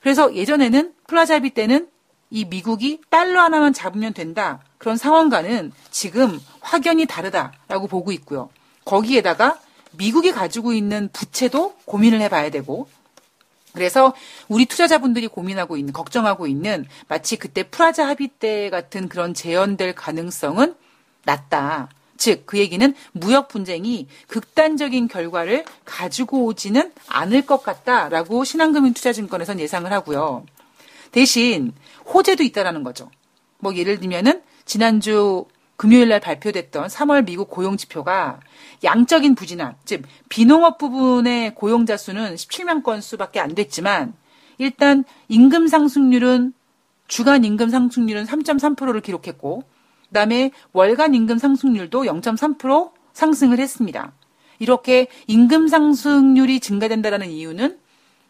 [0.00, 1.88] 그래서 예전에는 플라자 합의 때는
[2.30, 4.60] 이 미국이 달러 하나만 잡으면 된다.
[4.78, 8.48] 그런 상황과는 지금 확연히 다르다라고 보고 있고요.
[8.84, 9.58] 거기에다가
[9.92, 12.88] 미국이 가지고 있는 부채도 고민을 해봐야 되고
[13.72, 14.14] 그래서
[14.48, 20.74] 우리 투자자분들이 고민하고 있는, 걱정하고 있는 마치 그때 플라자 합의 때 같은 그런 재현될 가능성은
[21.24, 21.88] 낮다.
[22.16, 30.44] 즉, 그 얘기는 무역 분쟁이 극단적인 결과를 가지고 오지는 않을 것 같다라고 신한금융투자증권에선 예상을 하고요.
[31.10, 31.72] 대신
[32.06, 33.10] 호재도 있다라는 거죠.
[33.58, 38.40] 뭐 예를 들면은 지난주 금요일 날 발표됐던 3월 미국 고용 지표가
[38.84, 44.14] 양적인 부진함, 즉 비농업 부분의 고용자 수는 17만 건수밖에 안 됐지만
[44.58, 46.52] 일단 임금 상승률은
[47.08, 49.64] 주간 임금 상승률은 3.3%를 기록했고
[50.08, 54.12] 그다음에 월간 임금 상승률도 0.3% 상승을 했습니다.
[54.58, 57.78] 이렇게 임금 상승률이 증가된다라는 이유는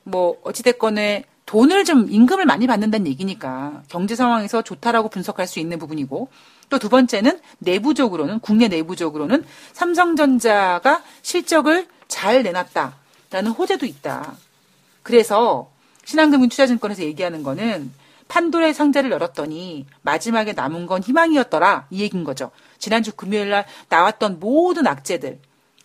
[0.05, 6.29] 뭐 어찌됐건에 돈을 좀 임금을 많이 받는다는 얘기니까 경제 상황에서 좋다라고 분석할 수 있는 부분이고
[6.73, 14.35] 또 두 번째는 내부적으로는 국내 내부적으로는 삼성전자가 실적을 잘 내놨다라는 호재도 있다.
[15.03, 15.71] 그래서
[16.05, 17.93] 신한금융 투자증권에서 얘기하는 거는
[18.29, 22.51] 판도의 상자를 열었더니 마지막에 남은 건 희망이었더라 이 얘기인 거죠.
[22.79, 25.41] 지난주 금요일 날 나왔던 모든 악재들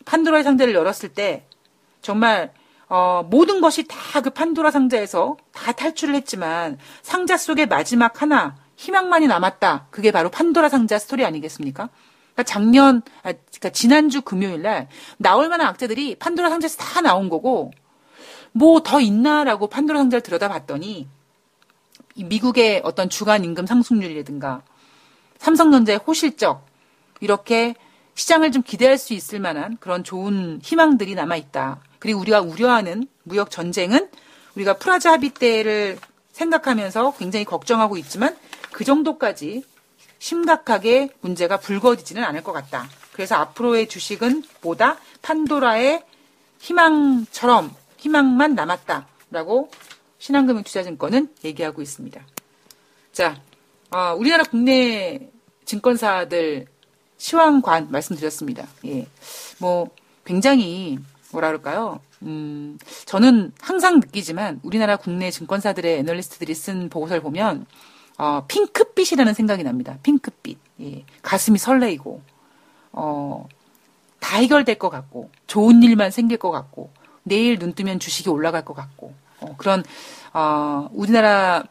[0.05, 1.45] 판도라의 상자를 열었을 때
[2.01, 2.53] 정말
[2.89, 9.27] 어, 모든 것이 다 그 판도라 상자에서 다 탈출을 했지만 상자 속에 마지막 하나 희망만이
[9.27, 9.87] 남았다.
[9.91, 11.89] 그게 바로 판도라 상자 스토리 아니겠습니까?
[12.33, 17.71] 그러니까 작년, 아, 그러니까 지난주 금요일 날 나올 만한 악재들이 판도라 상자에서 다 나온 거고
[18.53, 21.07] 뭐 더 있나라고 판도라 상자를 들여다봤더니
[22.15, 24.63] 미국의 어떤 주간 임금 상승률이라든가
[25.37, 26.65] 삼성전자의 호실적
[27.19, 27.75] 이렇게
[28.17, 31.79] 시장을 좀 기대할 수 있을 만한 그런 좋은 희망들이 남아 있다.
[31.99, 34.09] 그리고 우리가 우려하는 무역 전쟁은
[34.55, 35.99] 우리가 프라자 합의 때를
[36.31, 38.35] 생각하면서 굉장히 걱정하고 있지만
[38.71, 39.63] 그 정도까지
[40.17, 42.89] 심각하게 문제가 불거지지는 않을 것 같다.
[43.13, 46.03] 그래서 앞으로의 주식은 보다 판도라의
[46.57, 49.69] 희망처럼 희망만 남았다라고
[50.17, 52.19] 신한금융투자증권은 얘기하고 있습니다.
[53.11, 53.39] 자,
[53.91, 55.29] 어, 우리나라 국내
[55.65, 56.65] 증권사들
[57.17, 58.67] 시황관 말씀드렸습니다.
[58.85, 59.07] 예.
[59.59, 59.89] 뭐,
[60.25, 60.99] 굉장히,
[61.31, 61.99] 뭐라 그럴까요?
[62.23, 67.65] 음, 저는 항상 느끼지만 우리나라 국내 증권사들의 애널리스트들이 쓴 보고서를 보면,
[68.17, 69.97] 어, 핑크빛이라는 생각이 납니다.
[70.03, 70.57] 핑크빛.
[70.81, 71.05] 예.
[71.21, 72.21] 가슴이 설레이고,
[72.93, 73.47] 어,
[74.19, 76.91] 다 해결될 것 같고, 좋은 일만 생길 것 같고,
[77.23, 79.83] 내일 눈 뜨면 주식이 올라갈 것 같고, 어, 그런,
[80.33, 81.67] 어, 우리나라의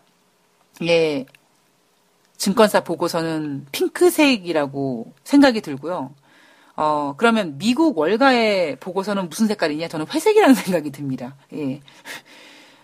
[2.37, 6.15] 증권사 보고서는 핑크색이라고 생각이 들고요.
[6.77, 9.89] 어, 그러면 미국 월가의 보고서는 무슨 색깔이냐?
[9.89, 11.35] 저는 회색이라는 생각이 듭니다.
[11.55, 11.81] 예.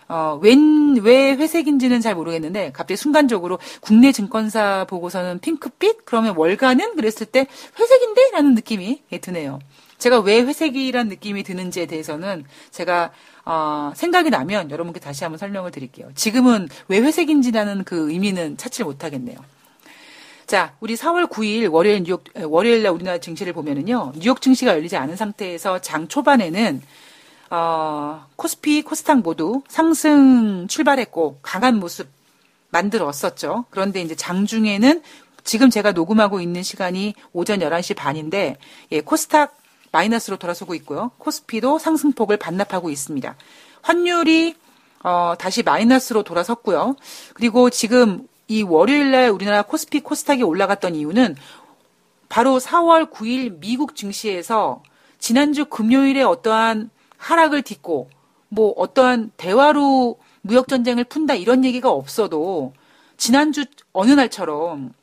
[0.07, 6.05] 어, 웬, 왜 회색인지는 잘 모르겠는데, 갑자기 순간적으로 국내 증권사 보고서는 핑크빛?
[6.05, 6.95] 그러면 월가는?
[6.95, 7.47] 그랬을 때
[7.79, 8.31] 회색인데?
[8.31, 9.59] 라는 느낌이 드네요.
[9.97, 13.11] 제가 왜 회색이란 느낌이 드는지에 대해서는 제가
[13.45, 16.09] 어, 생각이 나면 여러분께 다시 한번 설명을 드릴게요.
[16.15, 19.37] 지금은 왜 회색인지라는 그 의미는 찾지 못하겠네요.
[20.45, 24.13] 자, 우리 4월 9일 월요일 뉴욕 월요일 날 우리나라 증시를 보면은요.
[24.17, 26.81] 뉴욕 증시가 열리지 않은 상태에서 장 초반에는
[27.55, 32.09] 어, 코스피, 코스닥 모두 상승 출발했고 강한 모습
[32.71, 33.65] 만들었었죠.
[33.69, 35.03] 그런데 이제 장중에는
[35.43, 38.57] 지금 제가 녹음하고 있는 시간이 오전 11시 반인데
[38.91, 39.55] 예, 코스닥
[39.91, 41.11] 마이너스로 돌아서고 있고요.
[41.19, 43.35] 코스피도 상승폭을 반납하고 있습니다.
[43.83, 44.55] 환율이
[45.03, 46.95] 어, 다시 마이너스로 돌아섰고요.
[47.35, 51.35] 그리고 지금 이 월요일 날 우리나라 코스피 코스닥이 올라갔던 이유는
[52.29, 54.81] 바로 4월 9일 미국 증시에서
[55.19, 56.89] 지난주 금요일에 어떠한
[57.23, 58.09] 하락을 딛고
[58.49, 62.73] 뭐 어떠한 대화로 무역 전쟁을 푼다 이런 얘기가 없어도
[63.17, 64.93] 지난주 어느 날처럼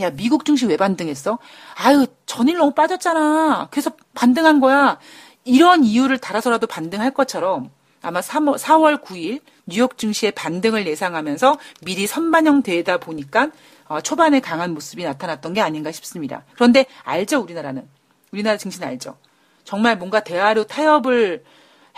[0.00, 1.38] 야, 미국 증시 왜 반등했어?
[1.76, 3.68] 아유, 전일 너무 빠졌잖아.
[3.70, 4.98] 그래서 반등한 거야.
[5.44, 7.70] 이런 이유를 달아서라도 반등할 것처럼
[8.02, 13.50] 아마 3월, 4월 9일 뉴욕 증시의 반등을 예상하면서 미리 선반영되다 보니까
[13.86, 16.42] 어, 초반에 강한 모습이 나타났던 게 아닌가 싶습니다.
[16.54, 17.88] 그런데 알죠, 우리나라는.
[18.32, 19.16] 우리나라 증시는 알죠.
[19.64, 21.44] 정말 뭔가 대화로 타협을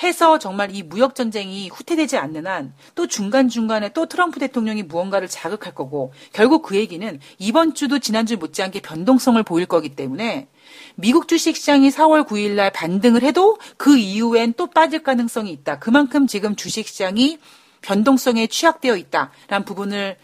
[0.03, 5.29] 해서 정말 이 무역 전쟁이 후퇴되지 않는 한 또 중간 중간에 또 트럼프 대통령이 무언가를
[5.29, 10.49] 자극할 거고 결국 그 얘기는 이번 주도 지난주 못지않게 변동성을 보일 거기 때문에
[10.97, 15.79] 미국 주식 시장이 4월 9일 날 반등을 해도 그 이후엔 또 빠질 가능성이 있다.
[15.79, 17.39] 그만큼 지금 주식 시장이
[17.83, 20.17] 변동성에 취약되어 있다라는 부분을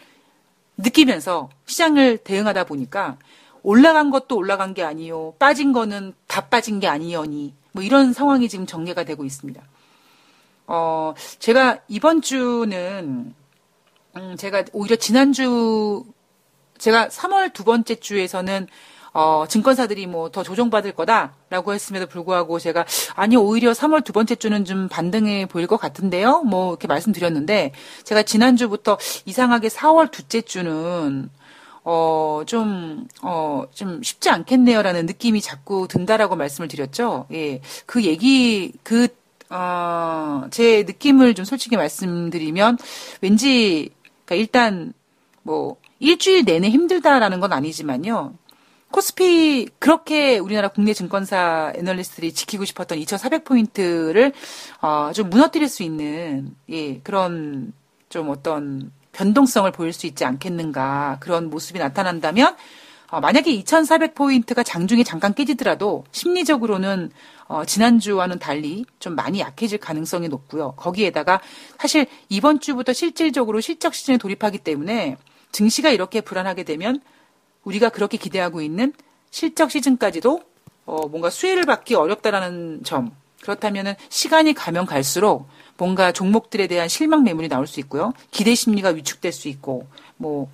[0.78, 3.18] 느끼면서 시장을 대응하다 보니까
[3.62, 5.34] 올라간 것도 올라간 게 아니요.
[5.38, 9.62] 빠진 거는 다 빠진 게 아니오니 뭐 이런 상황이 지금 전개가 되고 있습니다.
[10.66, 13.34] 어, 제가 이번 주는,
[14.16, 16.04] 음, 제가 오히려 지난주,
[16.78, 18.66] 제가 3월 두 번째 주에서는
[19.14, 24.64] 어, 증권사들이 뭐 더 조정받을 거다라고 했음에도 불구하고 제가 아니 오히려 3월 두 번째 주는
[24.64, 26.42] 좀 반등해 보일 것 같은데요.
[26.44, 27.72] 뭐 이렇게 말씀드렸는데
[28.04, 28.96] 제가 지난주부터
[29.26, 31.28] 이상하게 4월 둘째 주는
[31.84, 37.26] 어, 좀, 어, 좀 쉽지 않겠네요라는 느낌이 자꾸 든다라고 말씀을 드렸죠.
[37.32, 37.60] 예.
[37.86, 39.08] 그 얘기, 그,
[39.50, 42.78] 어, 제 느낌을 좀 솔직히 말씀드리면
[43.20, 43.90] 왠지,
[44.24, 44.92] 그러니까 일단
[45.42, 48.34] 뭐, 일주일 내내 힘들다라는 건 아니지만요.
[48.92, 54.32] 코스피 그렇게 우리나라 국내 증권사 애널리스트들이 지키고 싶었던 2,400포인트를
[54.82, 57.72] 어, 좀 무너뜨릴 수 있는 예, 그런
[58.10, 62.56] 좀 어떤 변동성을 보일 수 있지 않겠는가 그런 모습이 나타난다면
[63.12, 67.10] 어, 만약에 2,400포인트가 장중에 잠깐 깨지더라도 심리적으로는
[67.46, 70.72] 어, 지난주와는 달리 좀 많이 약해질 가능성이 높고요.
[70.76, 71.42] 거기에다가
[71.78, 75.18] 사실 이번 주부터 실질적으로 실적 시즌에 돌입하기 때문에
[75.52, 77.02] 증시가 이렇게 불안하게 되면
[77.64, 78.94] 우리가 그렇게 기대하고 있는
[79.30, 80.40] 실적 시즌까지도
[80.86, 83.14] 어, 뭔가 수혜를 받기 어렵다라는 점.
[83.42, 88.12] 그렇다면은 시간이 가면 갈수록 뭔가 종목들에 대한 실망 매물이 나올 수 있고요.
[88.30, 90.50] 기대 심리가 위축될 수 있고, 뭐,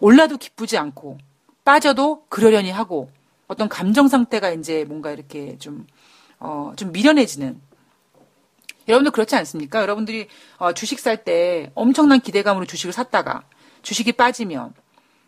[0.00, 1.18] 올라도 기쁘지 않고,
[1.64, 3.10] 빠져도 그러려니 하고,
[3.48, 5.86] 어떤 감정 상태가 이제 뭔가 이렇게 좀,
[6.40, 7.60] 어, 좀 미련해지는.
[8.88, 9.82] 여러분들 그렇지 않습니까?
[9.82, 10.28] 여러분들이
[10.58, 13.42] 어, 주식 살 때 엄청난 기대감으로 주식을 샀다가
[13.82, 14.74] 주식이 빠지면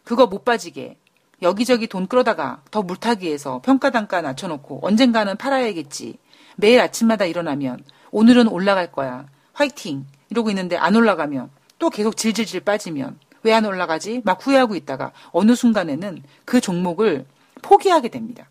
[0.05, 0.97] 그거 못 빠지게
[1.43, 6.19] 여기저기 돈 끌어다가 더 물타기 해서 평가 단가 낮춰놓고 언젠가는 팔아야겠지.
[6.57, 9.27] 매일 아침마다 일어나면 오늘은 올라갈 거야.
[9.53, 10.07] 화이팅!
[10.31, 14.21] 이러고 있는데 안 올라가면 또 계속 질질질 빠지면 왜 안 올라가지?
[14.25, 17.27] 막 후회하고 있다가 어느 순간에는 그 종목을
[17.63, 18.49] 포기하게 됩니다.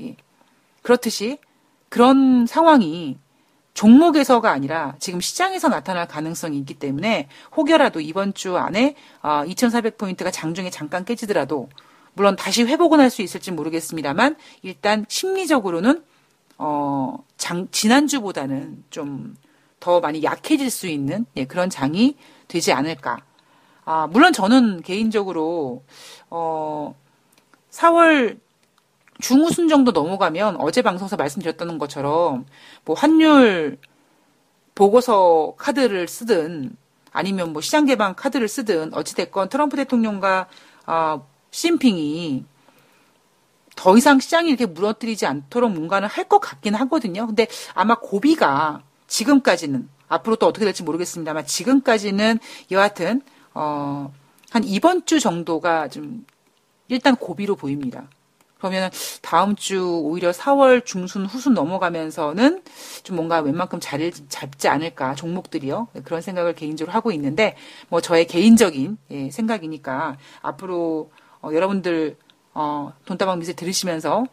[0.00, 0.16] 예.
[0.82, 1.38] 그렇듯이
[1.88, 3.18] 그런 상황이
[3.74, 10.70] 종목에서가 아니라 지금 시장에서 나타날 가능성이 있기 때문에 혹여라도 이번 주 안에 2,400포인트가 아, 장중에
[10.70, 11.68] 잠깐 깨지더라도
[12.14, 16.04] 물론 다시 회복은 할 수 있을지 모르겠습니다만 일단 심리적으로는
[16.62, 19.34] 어, 장, 지난주보다는 좀
[19.82, 23.18] 더 많이 약해질 수 있는 예, 그런 장이 되지 않을까.
[23.84, 25.82] 아, 물론 저는 개인적으로
[26.30, 26.94] 어,
[27.70, 28.38] 4월
[29.20, 32.46] 중우순 정도 넘어가면 어제 방송에서 말씀드렸던 것처럼
[32.84, 33.78] 뭐 환율
[34.76, 36.76] 보고서 카드를 쓰든
[37.10, 40.46] 아니면 뭐 시장 개방 카드를 쓰든 어찌됐건 트럼프 대통령과
[40.86, 42.44] 아, 시진핑이
[43.82, 47.26] 더 이상 시장이 이렇게 무너뜨리지 않도록 뭔가는 할 것 같긴 하거든요.
[47.26, 52.38] 근데 아마 고비가 지금까지는 앞으로 또 어떻게 될지 모르겠습니다만 지금까지는
[52.70, 53.22] 여하튼
[53.54, 54.12] 어,
[54.50, 56.24] 한 이번 주 정도가 좀
[56.86, 58.04] 일단 고비로 보입니다.
[58.58, 58.88] 그러면
[59.20, 62.62] 다음 주 오히려 4월 중순 후순 넘어가면서는
[63.02, 67.56] 좀 뭔가 웬만큼 자리를 잡지 않을까 종목들이요 네, 그런 생각을 개인적으로 하고 있는데
[67.88, 71.10] 뭐 저의 개인적인 예, 생각이니까 앞으로
[71.42, 72.16] 어, 여러분들
[72.54, 74.24] 어, 돈다방 미세 들으시면서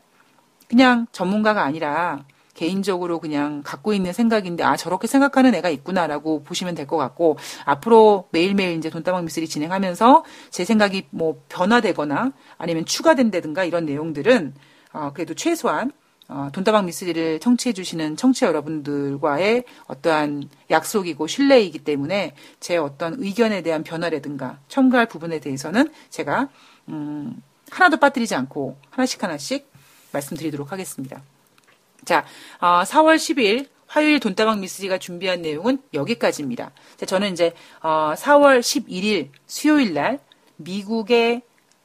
[0.68, 6.88] 그냥 전문가가 아니라 개인적으로 그냥 갖고 있는 생각인데 아 저렇게 생각하는 애가 있구나라고 보시면 될
[6.88, 13.86] 것 같고 앞으로 매일매일 이제 돈다방 미스리 진행하면서 제 생각이 뭐 변화되거나 아니면 추가된다든가 이런
[13.86, 14.54] 내용들은
[14.92, 15.92] 어 그래도 최소한
[16.28, 23.84] 어, 돈다방 미스리를 청취해 주시는 청취자 여러분들과의 어떠한 약속이고 신뢰이기 때문에 제 어떤 의견에 대한
[23.84, 26.50] 변화라든가 첨가할 부분에 대해서는 제가
[26.90, 27.42] 음,
[27.72, 29.72] 하나도 빠뜨리지 않고 하나씩 하나씩
[30.12, 31.22] 말씀드리도록 하겠습니다.
[32.06, 32.26] 자,
[32.60, 36.72] 어, 4월 10일 화요일 돈다방 미스리가 준비한 내용은 여기까지입니다.
[36.98, 40.20] 자, 저는 이제 어, 4월 11일 수요일 날
[40.58, 41.42] 미국의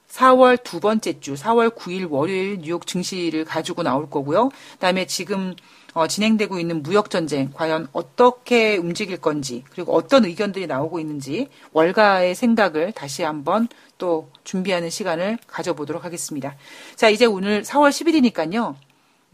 [0.08, 4.50] 4월 두 번째 주, 4월 9일 월요일 뉴욕 증시를 가지고 나올 거고요.
[4.74, 5.56] 그다음에 지금
[5.94, 12.34] 어, 진행되고 있는 무역 전쟁 과연 어떻게 움직일 건지 그리고 어떤 의견들이 나오고 있는지 월가의
[12.34, 16.56] 생각을 다시 한번 또 준비하는 시간을 가져보도록 하겠습니다.
[16.96, 18.74] 자, 이제 오늘 4월 10일이니까요.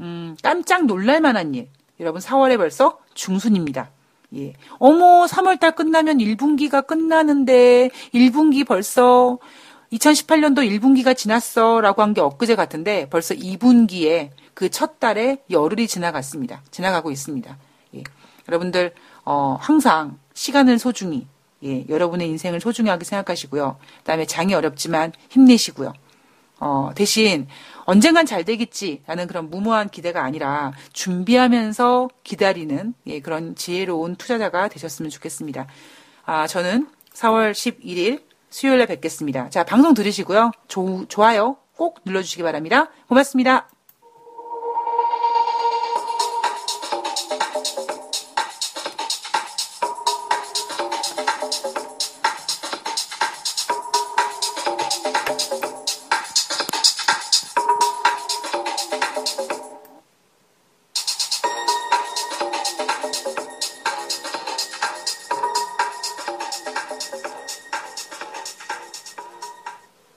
[0.00, 1.68] 음, 깜짝 놀랄 만한 일.
[1.98, 3.90] 여러분 4월에 벌써 중순입니다.
[4.36, 4.52] 예.
[4.78, 9.38] 어머, 3월 달 끝나면 1분기가 끝나는데 1분기 벌써
[9.92, 16.62] 2018년도 1분기가 지났어 라고 한 게 엊그제 같은데 벌써 2분기에 그 첫 달에 열흘이 지나갔습니다.
[16.70, 17.58] 지나가고 있습니다.
[17.96, 18.02] 예.
[18.48, 18.92] 여러분들
[19.24, 21.26] 어, 항상 시간을 소중히
[21.64, 23.78] 예, 여러분의 인생을 소중하게 생각하시고요.
[23.98, 25.92] 그 다음에 장이 어렵지만 힘내시고요.
[26.60, 27.48] 어, 대신
[27.86, 35.66] 언젠간 잘 되겠지라는 그런 무모한 기대가 아니라 준비하면서 기다리는 예, 그런 지혜로운 투자자가 되셨으면 좋겠습니다.
[36.26, 39.48] 아, 저는 4월 11일 수요일에 뵙겠습니다.
[39.50, 40.50] 자, 방송 들으시고요.
[40.68, 42.90] 조, 좋아요 꼭 눌러주시기 바랍니다.
[43.08, 43.68] 고맙습니다.